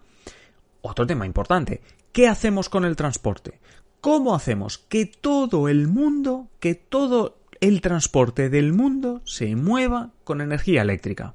otro 0.81 1.07
tema 1.07 1.27
importante, 1.27 1.83
¿qué 2.12 2.29
hacemos 2.29 2.69
con 2.69 2.85
el 2.85 2.97
transporte? 2.97 3.61
¿Cómo 4.00 4.35
hacemos 4.35 4.79
que 4.79 5.07
todo 5.07 5.69
el 5.69 5.88
mundo, 5.88 6.49
que 6.61 6.77
todo 6.77 7.38
el 7.61 7.81
transporte 7.81 8.49
del 8.49 8.73
mundo 8.73 9.21
se 9.25 9.57
mueva 9.57 10.11
con 10.25 10.41
energía 10.41 10.83
eléctrica? 10.83 11.35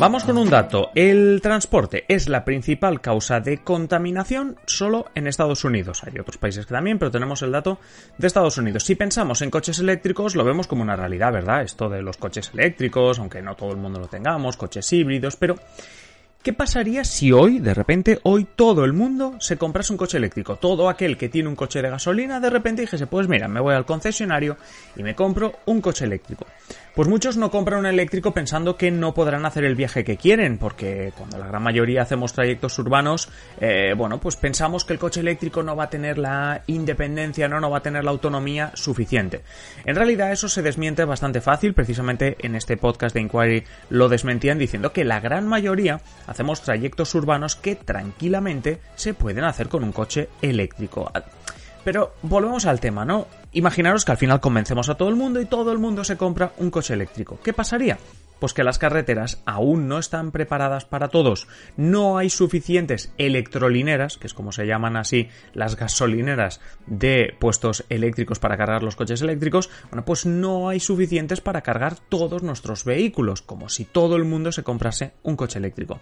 Vamos 0.00 0.24
con 0.24 0.38
un 0.38 0.48
dato. 0.48 0.88
El 0.94 1.40
transporte 1.42 2.06
es 2.08 2.30
la 2.30 2.42
principal 2.42 3.02
causa 3.02 3.40
de 3.40 3.58
contaminación 3.58 4.56
solo 4.64 5.10
en 5.14 5.26
Estados 5.26 5.62
Unidos. 5.62 6.02
Hay 6.04 6.18
otros 6.18 6.38
países 6.38 6.64
que 6.64 6.72
también, 6.72 6.98
pero 6.98 7.10
tenemos 7.10 7.42
el 7.42 7.52
dato 7.52 7.78
de 8.16 8.26
Estados 8.26 8.56
Unidos. 8.56 8.84
Si 8.84 8.94
pensamos 8.94 9.42
en 9.42 9.50
coches 9.50 9.78
eléctricos, 9.78 10.36
lo 10.36 10.42
vemos 10.42 10.66
como 10.66 10.80
una 10.80 10.96
realidad, 10.96 11.34
¿verdad? 11.34 11.60
Esto 11.60 11.90
de 11.90 12.00
los 12.00 12.16
coches 12.16 12.50
eléctricos, 12.54 13.18
aunque 13.18 13.42
no 13.42 13.54
todo 13.56 13.72
el 13.72 13.76
mundo 13.76 14.00
lo 14.00 14.06
tengamos, 14.06 14.56
coches 14.56 14.90
híbridos, 14.90 15.36
pero 15.36 15.56
¿Qué 16.42 16.54
pasaría 16.54 17.04
si 17.04 17.32
hoy, 17.32 17.58
de 17.58 17.74
repente, 17.74 18.18
hoy 18.22 18.46
todo 18.56 18.86
el 18.86 18.94
mundo 18.94 19.36
se 19.40 19.58
comprase 19.58 19.92
un 19.92 19.98
coche 19.98 20.16
eléctrico? 20.16 20.56
Todo 20.56 20.88
aquel 20.88 21.18
que 21.18 21.28
tiene 21.28 21.50
un 21.50 21.54
coche 21.54 21.82
de 21.82 21.90
gasolina, 21.90 22.40
de 22.40 22.48
repente 22.48 22.80
dijese, 22.80 23.06
pues 23.06 23.28
mira, 23.28 23.46
me 23.46 23.60
voy 23.60 23.74
al 23.74 23.84
concesionario 23.84 24.56
y 24.96 25.02
me 25.02 25.14
compro 25.14 25.56
un 25.66 25.82
coche 25.82 26.06
eléctrico. 26.06 26.46
Pues 26.94 27.08
muchos 27.08 27.36
no 27.36 27.50
compran 27.50 27.80
un 27.80 27.86
eléctrico 27.86 28.32
pensando 28.32 28.76
que 28.76 28.90
no 28.90 29.14
podrán 29.14 29.46
hacer 29.46 29.64
el 29.64 29.74
viaje 29.74 30.04
que 30.04 30.16
quieren, 30.16 30.58
porque 30.58 31.12
cuando 31.16 31.38
la 31.38 31.46
gran 31.46 31.62
mayoría 31.62 32.02
hacemos 32.02 32.32
trayectos 32.32 32.78
urbanos, 32.78 33.28
eh, 33.60 33.94
bueno, 33.96 34.18
pues 34.18 34.36
pensamos 34.36 34.84
que 34.84 34.92
el 34.92 34.98
coche 34.98 35.20
eléctrico 35.20 35.62
no 35.62 35.76
va 35.76 35.84
a 35.84 35.90
tener 35.90 36.18
la 36.18 36.62
independencia, 36.66 37.48
no, 37.48 37.60
no 37.60 37.70
va 37.70 37.78
a 37.78 37.82
tener 37.82 38.04
la 38.04 38.10
autonomía 38.10 38.72
suficiente. 38.74 39.42
En 39.84 39.96
realidad 39.96 40.32
eso 40.32 40.48
se 40.48 40.62
desmiente 40.62 41.04
bastante 41.04 41.40
fácil, 41.40 41.74
precisamente 41.74 42.36
en 42.40 42.54
este 42.54 42.76
podcast 42.76 43.14
de 43.14 43.20
Inquiry 43.22 43.64
lo 43.88 44.08
desmentían 44.08 44.58
diciendo 44.58 44.92
que 44.92 45.04
la 45.04 45.20
gran 45.20 45.46
mayoría 45.46 46.00
hacemos 46.26 46.62
trayectos 46.62 47.14
urbanos 47.14 47.56
que 47.56 47.76
tranquilamente 47.76 48.80
se 48.94 49.14
pueden 49.14 49.44
hacer 49.44 49.68
con 49.68 49.84
un 49.84 49.92
coche 49.92 50.28
eléctrico. 50.42 51.10
Pero 51.84 52.14
volvemos 52.22 52.66
al 52.66 52.80
tema, 52.80 53.04
¿no? 53.04 53.26
Imaginaros 53.52 54.04
que 54.04 54.12
al 54.12 54.18
final 54.18 54.40
convencemos 54.40 54.88
a 54.88 54.96
todo 54.96 55.08
el 55.08 55.16
mundo 55.16 55.40
y 55.40 55.46
todo 55.46 55.72
el 55.72 55.78
mundo 55.78 56.04
se 56.04 56.16
compra 56.16 56.52
un 56.58 56.70
coche 56.70 56.94
eléctrico. 56.94 57.38
¿Qué 57.42 57.52
pasaría? 57.52 57.98
Pues 58.38 58.54
que 58.54 58.64
las 58.64 58.78
carreteras 58.78 59.42
aún 59.44 59.86
no 59.86 59.98
están 59.98 60.30
preparadas 60.30 60.86
para 60.86 61.08
todos. 61.08 61.46
No 61.76 62.16
hay 62.16 62.30
suficientes 62.30 63.12
electrolineras, 63.18 64.16
que 64.16 64.26
es 64.26 64.34
como 64.34 64.50
se 64.50 64.66
llaman 64.66 64.96
así 64.96 65.28
las 65.52 65.76
gasolineras 65.76 66.60
de 66.86 67.34
puestos 67.38 67.84
eléctricos 67.90 68.38
para 68.38 68.56
cargar 68.56 68.82
los 68.82 68.96
coches 68.96 69.20
eléctricos. 69.20 69.68
Bueno, 69.90 70.06
pues 70.06 70.24
no 70.24 70.70
hay 70.70 70.80
suficientes 70.80 71.42
para 71.42 71.60
cargar 71.60 71.96
todos 72.08 72.42
nuestros 72.42 72.84
vehículos, 72.84 73.42
como 73.42 73.68
si 73.68 73.84
todo 73.84 74.16
el 74.16 74.24
mundo 74.24 74.52
se 74.52 74.62
comprase 74.62 75.12
un 75.22 75.36
coche 75.36 75.58
eléctrico. 75.58 76.00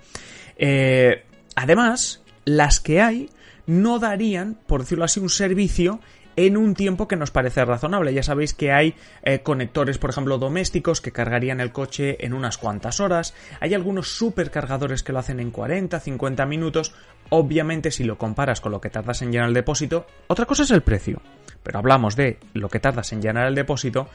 Eh, 0.57 1.25
además, 1.57 2.23
las 2.45 2.79
que 2.79 3.01
hay 3.01 3.31
no 3.69 3.99
darían, 3.99 4.59
por 4.67 4.81
decirlo 4.81 5.05
así, 5.05 5.21
un 5.21 5.29
servicio 5.29 6.01
en 6.47 6.57
un 6.57 6.75
tiempo 6.75 7.09
que 7.09 7.17
nos 7.17 7.33
parece 7.33 7.65
razonable. 7.65 8.15
Ya 8.15 8.23
sabéis 8.23 8.55
que 8.55 8.71
hay 8.71 8.95
eh, 9.25 9.41
conectores, 9.41 9.99
por 9.99 10.11
ejemplo, 10.11 10.39
domésticos 10.39 11.01
que 11.01 11.11
cargarían 11.11 11.61
el 11.61 11.73
coche 11.73 12.25
en 12.25 12.33
unas 12.33 12.59
cuantas 12.59 13.01
horas. 13.01 13.35
Hay 13.59 13.75
algunos 13.75 14.17
supercargadores 14.17 15.03
que 15.03 15.13
lo 15.13 15.19
hacen 15.19 15.41
en 15.41 15.51
40, 15.51 15.99
50 15.99 16.47
minutos. 16.47 16.95
Obviamente, 17.31 17.91
si 17.91 18.05
lo 18.05 18.19
comparas 18.19 18.61
con 18.61 18.71
lo 18.71 18.81
que 18.81 18.89
tardas 18.89 19.21
en 19.23 19.33
llenar 19.33 19.49
el 19.49 19.55
depósito, 19.55 20.07
otra 20.29 20.47
cosa 20.47 20.63
es 20.63 20.71
el 20.71 20.83
precio. 20.83 21.21
Pero 21.65 21.81
hablamos 21.81 22.15
de 22.15 22.39
lo 22.55 22.69
que 22.69 22.79
tardas 22.79 23.13
en 23.13 23.21
llenar 23.21 23.49
el 23.49 23.57
depósito, 23.57 24.09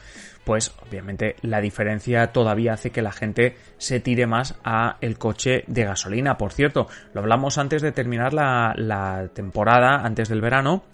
pues 0.44 0.74
obviamente 0.88 1.36
la 1.42 1.60
diferencia 1.60 2.28
todavía 2.28 2.72
hace 2.72 2.90
que 2.90 3.02
la 3.02 3.12
gente 3.12 3.54
se 3.76 4.00
tire 4.00 4.26
más 4.26 4.56
a 4.64 4.96
el 5.02 5.18
coche 5.18 5.64
de 5.66 5.84
gasolina. 5.84 6.38
Por 6.38 6.52
cierto, 6.52 6.88
lo 7.12 7.20
hablamos 7.20 7.58
antes 7.58 7.82
de 7.82 7.92
terminar 7.92 8.32
la, 8.32 8.72
la 8.78 9.28
temporada, 9.34 10.00
antes 10.06 10.30
del 10.30 10.40
verano, 10.40 10.84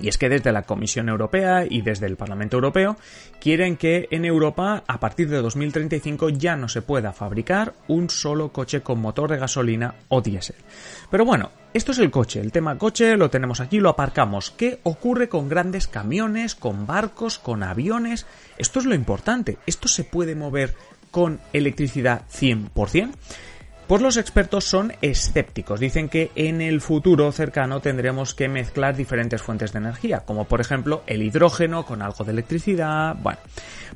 y 0.00 0.08
es 0.08 0.18
que 0.18 0.28
desde 0.28 0.52
la 0.52 0.62
Comisión 0.62 1.08
Europea 1.08 1.64
y 1.68 1.82
desde 1.82 2.06
el 2.06 2.16
Parlamento 2.16 2.56
Europeo 2.56 2.96
quieren 3.40 3.76
que 3.76 4.08
en 4.10 4.24
Europa 4.24 4.84
a 4.86 5.00
partir 5.00 5.28
de 5.28 5.40
2035 5.40 6.30
ya 6.30 6.56
no 6.56 6.68
se 6.68 6.82
pueda 6.82 7.12
fabricar 7.12 7.74
un 7.88 8.10
solo 8.10 8.52
coche 8.52 8.82
con 8.82 9.00
motor 9.00 9.30
de 9.30 9.38
gasolina 9.38 9.94
o 10.08 10.20
diésel. 10.20 10.56
Pero 11.10 11.24
bueno, 11.24 11.50
esto 11.72 11.92
es 11.92 11.98
el 11.98 12.10
coche, 12.10 12.40
el 12.40 12.52
tema 12.52 12.78
coche 12.78 13.16
lo 13.16 13.30
tenemos 13.30 13.60
aquí, 13.60 13.80
lo 13.80 13.90
aparcamos. 13.90 14.50
¿Qué 14.50 14.80
ocurre 14.84 15.28
con 15.28 15.48
grandes 15.48 15.88
camiones, 15.88 16.54
con 16.54 16.86
barcos, 16.86 17.38
con 17.38 17.62
aviones? 17.62 18.26
Esto 18.58 18.78
es 18.78 18.84
lo 18.86 18.94
importante, 18.94 19.58
esto 19.66 19.88
se 19.88 20.04
puede 20.04 20.34
mover 20.34 20.74
con 21.10 21.40
electricidad 21.52 22.22
100%. 22.32 23.12
Pues 23.86 24.00
los 24.00 24.16
expertos 24.16 24.64
son 24.64 24.94
escépticos. 25.02 25.78
Dicen 25.78 26.08
que 26.08 26.30
en 26.36 26.62
el 26.62 26.80
futuro 26.80 27.30
cercano 27.32 27.80
tendremos 27.80 28.34
que 28.34 28.48
mezclar 28.48 28.96
diferentes 28.96 29.42
fuentes 29.42 29.72
de 29.72 29.78
energía, 29.80 30.20
como 30.20 30.46
por 30.46 30.62
ejemplo 30.62 31.02
el 31.06 31.22
hidrógeno 31.22 31.84
con 31.84 32.00
algo 32.00 32.24
de 32.24 32.32
electricidad. 32.32 33.14
Bueno, 33.16 33.40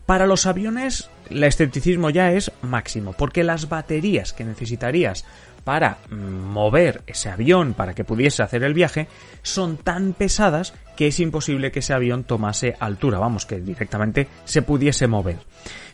para 0.05 0.27
los 0.27 0.45
aviones 0.45 1.09
el 1.31 1.43
escepticismo 1.43 2.11
ya 2.11 2.33
es 2.33 2.53
máximo, 2.61 3.15
porque 3.15 3.45
las 3.45 3.71
baterías 3.71 4.35
que 4.35 4.45
necesitarías 4.45 5.25
para 5.65 5.99
mover 6.11 7.03
ese 7.07 7.31
avión 7.31 7.75
para 7.75 7.95
que 7.95 8.05
pudiese 8.05 8.43
hacer 8.43 8.65
el 8.65 8.75
viaje 8.75 9.09
son 9.43 9.77
tan 9.77 10.13
pesadas 10.13 10.75
que 10.99 11.07
es 11.07 11.21
imposible 11.21 11.71
que 11.71 11.79
ese 11.79 11.95
avión 11.95 12.25
tomase 12.25 12.75
altura, 12.81 13.21
vamos, 13.21 13.47
que 13.47 13.61
directamente 13.61 14.27
se 14.45 14.63
pudiese 14.63 15.07
mover. 15.07 15.39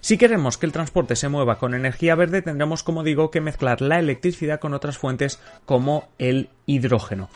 Si 0.01 0.17
queremos 0.17 0.57
que 0.57 0.65
el 0.65 0.73
transporte 0.73 1.15
se 1.15 1.29
mueva 1.29 1.59
con 1.59 1.75
energía 1.75 2.15
verde, 2.15 2.41
tendremos, 2.41 2.83
como 2.83 3.05
digo, 3.05 3.31
que 3.31 3.43
mezclar 3.43 3.83
la 3.83 3.99
electricidad 3.99 4.61
con 4.61 4.73
otras 4.73 4.97
fuentes 4.97 5.41
como 5.67 6.09
el 6.17 6.49
hidrógeno. 6.65 7.29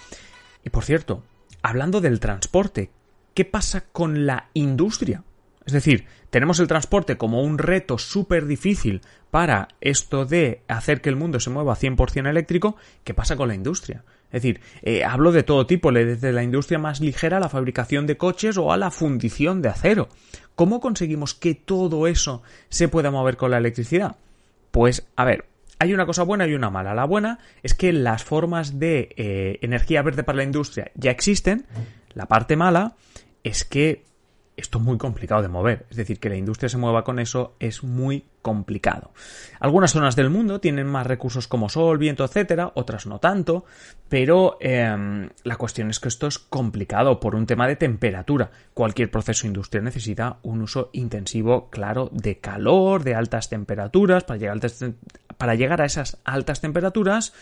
Y 0.65 0.71
por 0.71 0.83
cierto, 0.83 1.23
hablando 1.61 2.01
del 2.01 2.21
transporte, 2.21 2.91
¿qué 3.35 3.45
pasa 3.45 3.85
con 3.93 4.25
la 4.25 4.49
industria? 4.55 5.25
Es 5.67 5.75
decir, 5.75 6.07
tenemos 6.31 6.61
el 6.61 6.69
transporte 6.69 7.19
como 7.19 7.43
un 7.43 7.59
reto 7.59 7.99
súper 7.99 8.47
difícil 8.47 9.03
para 9.31 9.69
esto 9.83 10.25
de 10.25 10.63
hacer 10.69 11.03
que 11.03 11.11
el 11.11 11.17
mundo 11.17 11.39
se 11.39 11.51
mueva 11.51 11.77
100% 11.77 12.31
eléctrico. 12.31 12.77
¿Qué 13.05 13.13
pasa 13.13 13.37
con 13.37 13.49
la 13.49 13.55
industria? 13.55 14.05
Es 14.31 14.43
decir, 14.43 14.61
eh, 14.83 15.05
hablo 15.05 15.33
de 15.33 15.43
todo 15.43 15.67
tipo, 15.67 15.91
desde 15.91 16.33
la 16.33 16.43
industria 16.43 16.79
más 16.79 17.01
ligera 17.01 17.39
a 17.39 17.41
la 17.41 17.49
fabricación 17.49 18.07
de 18.07 18.17
coches 18.17 18.59
o 18.59 18.73
a 18.73 18.77
la 18.77 18.91
fundición 18.91 19.63
de 19.63 19.71
acero. 19.71 20.09
¿Cómo 20.55 20.81
conseguimos 20.81 21.35
que 21.35 21.55
todo 21.55 22.07
eso 22.07 22.43
se 22.69 22.89
pueda 22.89 23.11
mover 23.11 23.37
con 23.37 23.51
la 23.51 23.59
electricidad? 23.59 24.17
Pues, 24.71 25.07
a 25.17 25.25
ver, 25.25 25.47
hay 25.79 25.95
una 25.95 26.07
cosa 26.07 26.25
buena 26.25 26.47
y 26.47 26.55
una 26.55 26.71
mala. 26.71 26.95
La 26.95 27.05
buena 27.05 27.39
es 27.63 27.75
que 27.75 27.93
las 27.93 28.25
formas 28.25 28.79
de 28.79 29.15
eh, 29.17 29.59
energía 29.63 30.03
verde 30.03 30.25
para 30.25 30.39
la 30.39 30.45
industria 30.45 30.91
ya 30.95 31.11
existen. 31.11 31.67
La 32.13 32.27
parte 32.27 32.57
mala 32.57 32.97
es 33.45 33.65
que 33.65 34.05
esto 34.59 34.79
es 34.79 34.85
muy 34.85 34.99
complicado 34.99 35.41
de 35.41 35.49
mover. 35.49 35.87
Es 35.89 35.97
decir, 35.97 36.19
que 36.19 36.29
la 36.29 36.37
industria 36.37 36.69
se 36.69 36.77
mueva 36.77 37.05
con 37.05 37.19
eso 37.19 37.55
es 37.61 37.85
muy 37.85 38.25
complicado. 38.43 39.13
Algunas 39.61 39.93
zonas 39.93 40.17
del 40.17 40.31
mundo 40.31 40.61
tienen 40.61 40.87
más 40.87 41.07
recursos 41.07 41.47
como 41.47 41.69
sol, 41.69 41.99
viento, 41.99 42.25
etcétera, 42.25 42.73
otras 42.75 43.07
no 43.07 43.21
tanto, 43.21 43.65
pero 44.09 44.57
em, 44.61 45.31
la 45.45 45.57
cuestión 45.57 45.91
es 45.91 46.01
que 46.01 46.09
esto 46.09 46.27
es 46.27 46.39
complicado 46.39 47.21
por 47.21 47.35
un 47.35 47.47
tema 47.47 47.69
de 47.69 47.77
temperatura. 47.77 48.51
Cualquier 48.75 49.11
proceso 49.11 49.47
industrial 49.47 49.85
necesita 49.85 50.39
un 50.43 50.63
uso 50.63 50.91
intensivo, 50.93 51.71
claro, 51.71 52.11
de 52.13 52.39
calor, 52.39 53.05
de 53.05 53.15
altas 53.15 53.49
temperaturas. 53.49 54.25
Para 54.25 54.39
llegar, 54.39 54.61
para 55.37 55.55
llegar 55.55 55.83
a 55.83 55.87
esas 55.87 56.19
altas 56.25 56.61
temperaturas, 56.61 57.33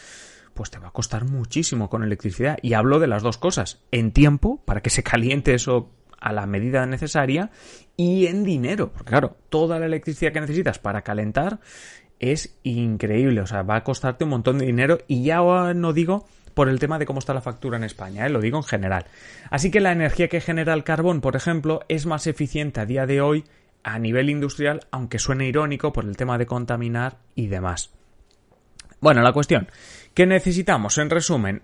pues 0.55 0.71
te 0.71 0.79
va 0.79 0.89
a 0.89 0.93
costar 0.93 1.25
muchísimo 1.25 1.89
con 1.89 2.03
electricidad. 2.03 2.59
Y 2.63 2.75
hablo 2.75 2.99
de 2.99 3.07
las 3.07 3.23
dos 3.23 3.39
cosas. 3.39 3.81
En 3.91 4.13
tiempo, 4.13 4.63
para 4.65 4.81
que 4.81 4.91
se 4.91 5.03
caliente 5.03 5.55
eso 5.55 5.91
a 6.27 6.33
la 6.33 6.45
medida 6.47 6.85
necesaria 6.87 7.51
y 7.97 8.27
en 8.27 8.43
dinero. 8.43 8.91
Porque 8.91 9.11
claro, 9.11 9.37
toda 9.49 9.79
la 9.79 9.87
electricidad 9.87 10.33
que 10.33 10.41
necesitas 10.41 10.81
para 10.81 11.03
calentar 11.03 11.61
es 12.19 12.59
increíble. 12.65 13.43
O 13.43 13.47
sea, 13.47 13.63
va 13.63 13.77
a 13.77 13.85
costarte 13.85 14.25
un 14.25 14.31
montón 14.31 14.59
de 14.59 14.67
dinero 14.67 14.99
y 15.07 15.23
ya 15.23 15.39
no 15.73 15.93
digo 15.93 16.27
por 16.53 16.69
el 16.69 16.81
tema 16.81 16.99
de 16.99 17.07
cómo 17.07 17.21
está 17.21 17.33
la 17.33 17.43
factura 17.43 17.77
en 17.77 17.85
España, 17.85 18.27
¿eh? 18.27 18.31
lo 18.31 18.41
digo 18.41 18.57
en 18.57 18.65
general. 18.65 19.07
Así 19.51 19.71
que 19.71 19.79
la 19.79 19.93
energía 19.93 20.27
que 20.27 20.41
genera 20.41 20.75
el 20.75 20.83
carbón, 20.83 21.21
por 21.21 21.37
ejemplo, 21.37 21.81
es 21.89 22.07
más 22.07 22.27
eficiente 22.27 22.81
a 22.81 22.87
día 22.87 23.07
de 23.07 23.21
hoy 23.21 23.45
a 23.85 24.01
nivel 24.01 24.29
industrial, 24.29 24.81
aunque 24.91 25.21
suene 25.21 25.47
irónico 25.47 25.93
por 25.93 26.07
el 26.07 26.17
tema 26.17 26.39
de 26.39 26.47
contaminar 26.47 27.19
y 27.37 27.47
demás. 27.47 27.93
Bueno, 29.01 29.23
la 29.23 29.33
cuestión, 29.33 29.69
¿qué 30.13 30.27
necesitamos? 30.27 30.99
En 30.99 31.11
resumen, 31.11 31.63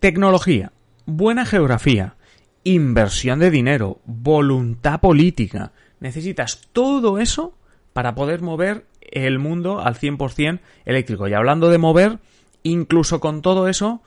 tecnología, 0.00 0.72
buena 1.06 1.44
geografía, 1.44 2.16
inversión 2.64 3.38
de 3.38 3.50
dinero, 3.50 4.00
voluntad 4.04 5.00
política. 5.00 5.72
Necesitas 6.00 6.68
todo 6.72 7.18
eso 7.18 7.54
para 7.92 8.14
poder 8.14 8.42
mover 8.42 8.86
el 9.00 9.38
mundo 9.38 9.80
al 9.80 9.96
100% 9.96 10.60
eléctrico. 10.84 11.28
Y 11.28 11.34
hablando 11.34 11.70
de 11.70 11.78
mover, 11.78 12.18
incluso 12.62 13.20
con 13.20 13.42
todo 13.42 13.68
eso, 13.68 14.02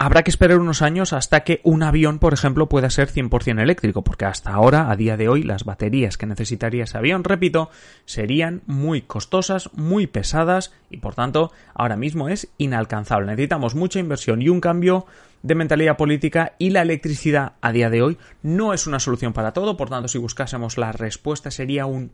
habrá 0.00 0.22
que 0.22 0.30
esperar 0.30 0.58
unos 0.58 0.80
años 0.80 1.12
hasta 1.12 1.44
que 1.44 1.60
un 1.62 1.82
avión, 1.82 2.20
por 2.20 2.32
ejemplo, 2.32 2.70
pueda 2.70 2.88
ser 2.88 3.12
100% 3.12 3.60
eléctrico, 3.60 4.02
porque 4.02 4.24
hasta 4.24 4.50
ahora, 4.50 4.90
a 4.90 4.96
día 4.96 5.18
de 5.18 5.28
hoy, 5.28 5.42
las 5.42 5.64
baterías 5.64 6.16
que 6.16 6.24
necesitaría 6.24 6.84
ese 6.84 6.96
avión, 6.96 7.22
repito, 7.22 7.68
serían 8.06 8.62
muy 8.64 9.02
costosas, 9.02 9.68
muy 9.74 10.06
pesadas 10.06 10.72
y, 10.88 10.96
por 10.96 11.14
tanto, 11.14 11.52
ahora 11.74 11.98
mismo 11.98 12.30
es 12.30 12.48
inalcanzable. 12.56 13.26
Necesitamos 13.26 13.74
mucha 13.74 13.98
inversión 13.98 14.40
y 14.40 14.48
un 14.48 14.62
cambio 14.62 15.04
de 15.42 15.54
mentalidad 15.54 15.98
política 15.98 16.54
y 16.58 16.70
la 16.70 16.80
electricidad 16.80 17.56
a 17.60 17.70
día 17.70 17.90
de 17.90 18.00
hoy 18.00 18.16
no 18.42 18.72
es 18.72 18.86
una 18.86 19.00
solución 19.00 19.34
para 19.34 19.52
todo, 19.52 19.76
por 19.76 19.90
tanto, 19.90 20.08
si 20.08 20.16
buscásemos 20.16 20.78
la 20.78 20.92
respuesta 20.92 21.50
sería 21.50 21.84
un 21.84 22.12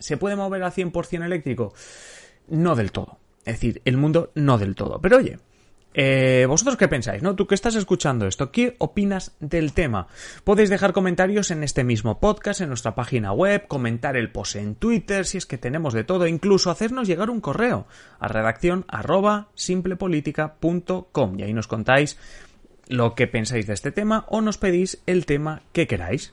¿Se 0.00 0.16
puede 0.16 0.34
mover 0.34 0.64
al 0.64 0.72
100% 0.72 1.24
eléctrico? 1.24 1.74
No 2.48 2.74
del 2.74 2.90
todo. 2.90 3.18
Es 3.44 3.54
decir, 3.54 3.82
el 3.84 3.98
mundo 3.98 4.32
no 4.34 4.58
del 4.58 4.74
todo. 4.74 4.98
Pero 5.00 5.18
oye, 5.18 5.38
eh, 5.92 6.46
¿Vosotros 6.48 6.76
qué 6.76 6.88
pensáis, 6.88 7.22
no? 7.22 7.34
Tú 7.34 7.46
que 7.46 7.54
estás 7.54 7.74
escuchando 7.74 8.26
esto, 8.26 8.52
¿qué 8.52 8.76
opinas 8.78 9.32
del 9.40 9.72
tema? 9.72 10.06
Podéis 10.44 10.70
dejar 10.70 10.92
comentarios 10.92 11.50
en 11.50 11.64
este 11.64 11.82
mismo 11.82 12.20
podcast, 12.20 12.60
en 12.60 12.68
nuestra 12.68 12.94
página 12.94 13.32
web, 13.32 13.66
comentar 13.66 14.16
el 14.16 14.30
post 14.30 14.56
en 14.56 14.76
Twitter, 14.76 15.26
si 15.26 15.38
es 15.38 15.46
que 15.46 15.58
tenemos 15.58 15.92
de 15.92 16.04
todo, 16.04 16.26
incluso 16.26 16.70
hacernos 16.70 17.08
llegar 17.08 17.30
un 17.30 17.40
correo 17.40 17.86
a 18.20 18.28
redacción 18.28 18.84
arroba 18.88 19.48
simplepolitica.com 19.54 21.38
y 21.38 21.42
ahí 21.42 21.52
nos 21.52 21.66
contáis 21.66 22.18
lo 22.86 23.14
que 23.14 23.26
pensáis 23.26 23.66
de 23.66 23.74
este 23.74 23.92
tema 23.92 24.26
o 24.28 24.40
nos 24.40 24.58
pedís 24.58 25.02
el 25.06 25.26
tema 25.26 25.62
que 25.72 25.86
queráis. 25.86 26.32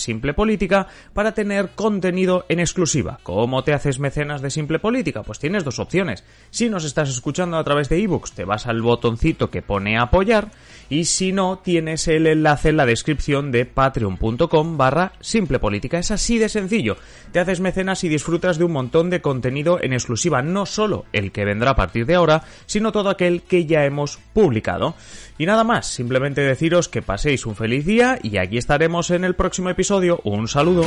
Simple 0.01 0.33
Política 0.33 0.87
para 1.13 1.33
tener 1.33 1.69
contenido 1.75 2.45
en 2.49 2.59
exclusiva. 2.59 3.19
¿Cómo 3.23 3.63
te 3.63 3.73
haces 3.73 3.99
mecenas 3.99 4.41
de 4.41 4.49
Simple 4.49 4.79
Política? 4.79 5.23
Pues 5.23 5.39
tienes 5.39 5.63
dos 5.63 5.79
opciones. 5.79 6.23
Si 6.49 6.69
nos 6.69 6.83
estás 6.83 7.09
escuchando 7.09 7.57
a 7.57 7.63
través 7.63 7.87
de 7.89 8.01
ebooks, 8.01 8.33
te 8.33 8.45
vas 8.45 8.67
al 8.67 8.81
botoncito 8.81 9.49
que 9.49 9.61
pone 9.61 9.97
apoyar 9.97 10.51
y 10.89 11.05
si 11.05 11.31
no, 11.31 11.59
tienes 11.59 12.09
el 12.09 12.27
enlace 12.27 12.67
en 12.69 12.77
la 12.77 12.85
descripción 12.85 13.51
de 13.51 13.65
patreon.com 13.65 14.77
barra 14.77 15.13
simple 15.21 15.57
política. 15.57 15.99
Es 15.99 16.11
así 16.11 16.37
de 16.37 16.49
sencillo. 16.49 16.97
Te 17.31 17.39
haces 17.39 17.61
mecenas 17.61 18.03
y 18.03 18.09
disfrutas 18.09 18.57
de 18.57 18.65
un 18.65 18.73
montón 18.73 19.09
de 19.09 19.21
contenido 19.21 19.81
en 19.81 19.93
exclusiva, 19.93 20.41
no 20.41 20.65
solo 20.65 21.05
el 21.13 21.31
que 21.31 21.45
vendrá 21.45 21.71
a 21.71 21.75
partir 21.75 22.05
de 22.05 22.15
ahora, 22.15 22.43
sino 22.65 22.91
todo 22.91 23.09
aquel 23.09 23.43
que 23.43 23.65
ya 23.65 23.85
hemos 23.85 24.17
publicado. 24.33 24.95
Y 25.37 25.45
nada 25.45 25.63
más, 25.63 25.87
simplemente 25.87 26.41
deciros 26.41 26.89
que 26.89 27.01
paséis 27.01 27.45
un 27.45 27.55
feliz 27.55 27.85
día 27.85 28.19
y 28.21 28.37
aquí 28.37 28.57
estaremos 28.57 29.11
en 29.11 29.23
el 29.23 29.35
próximo 29.35 29.69
episodio. 29.91 30.21
Un 30.23 30.47
saludo. 30.47 30.83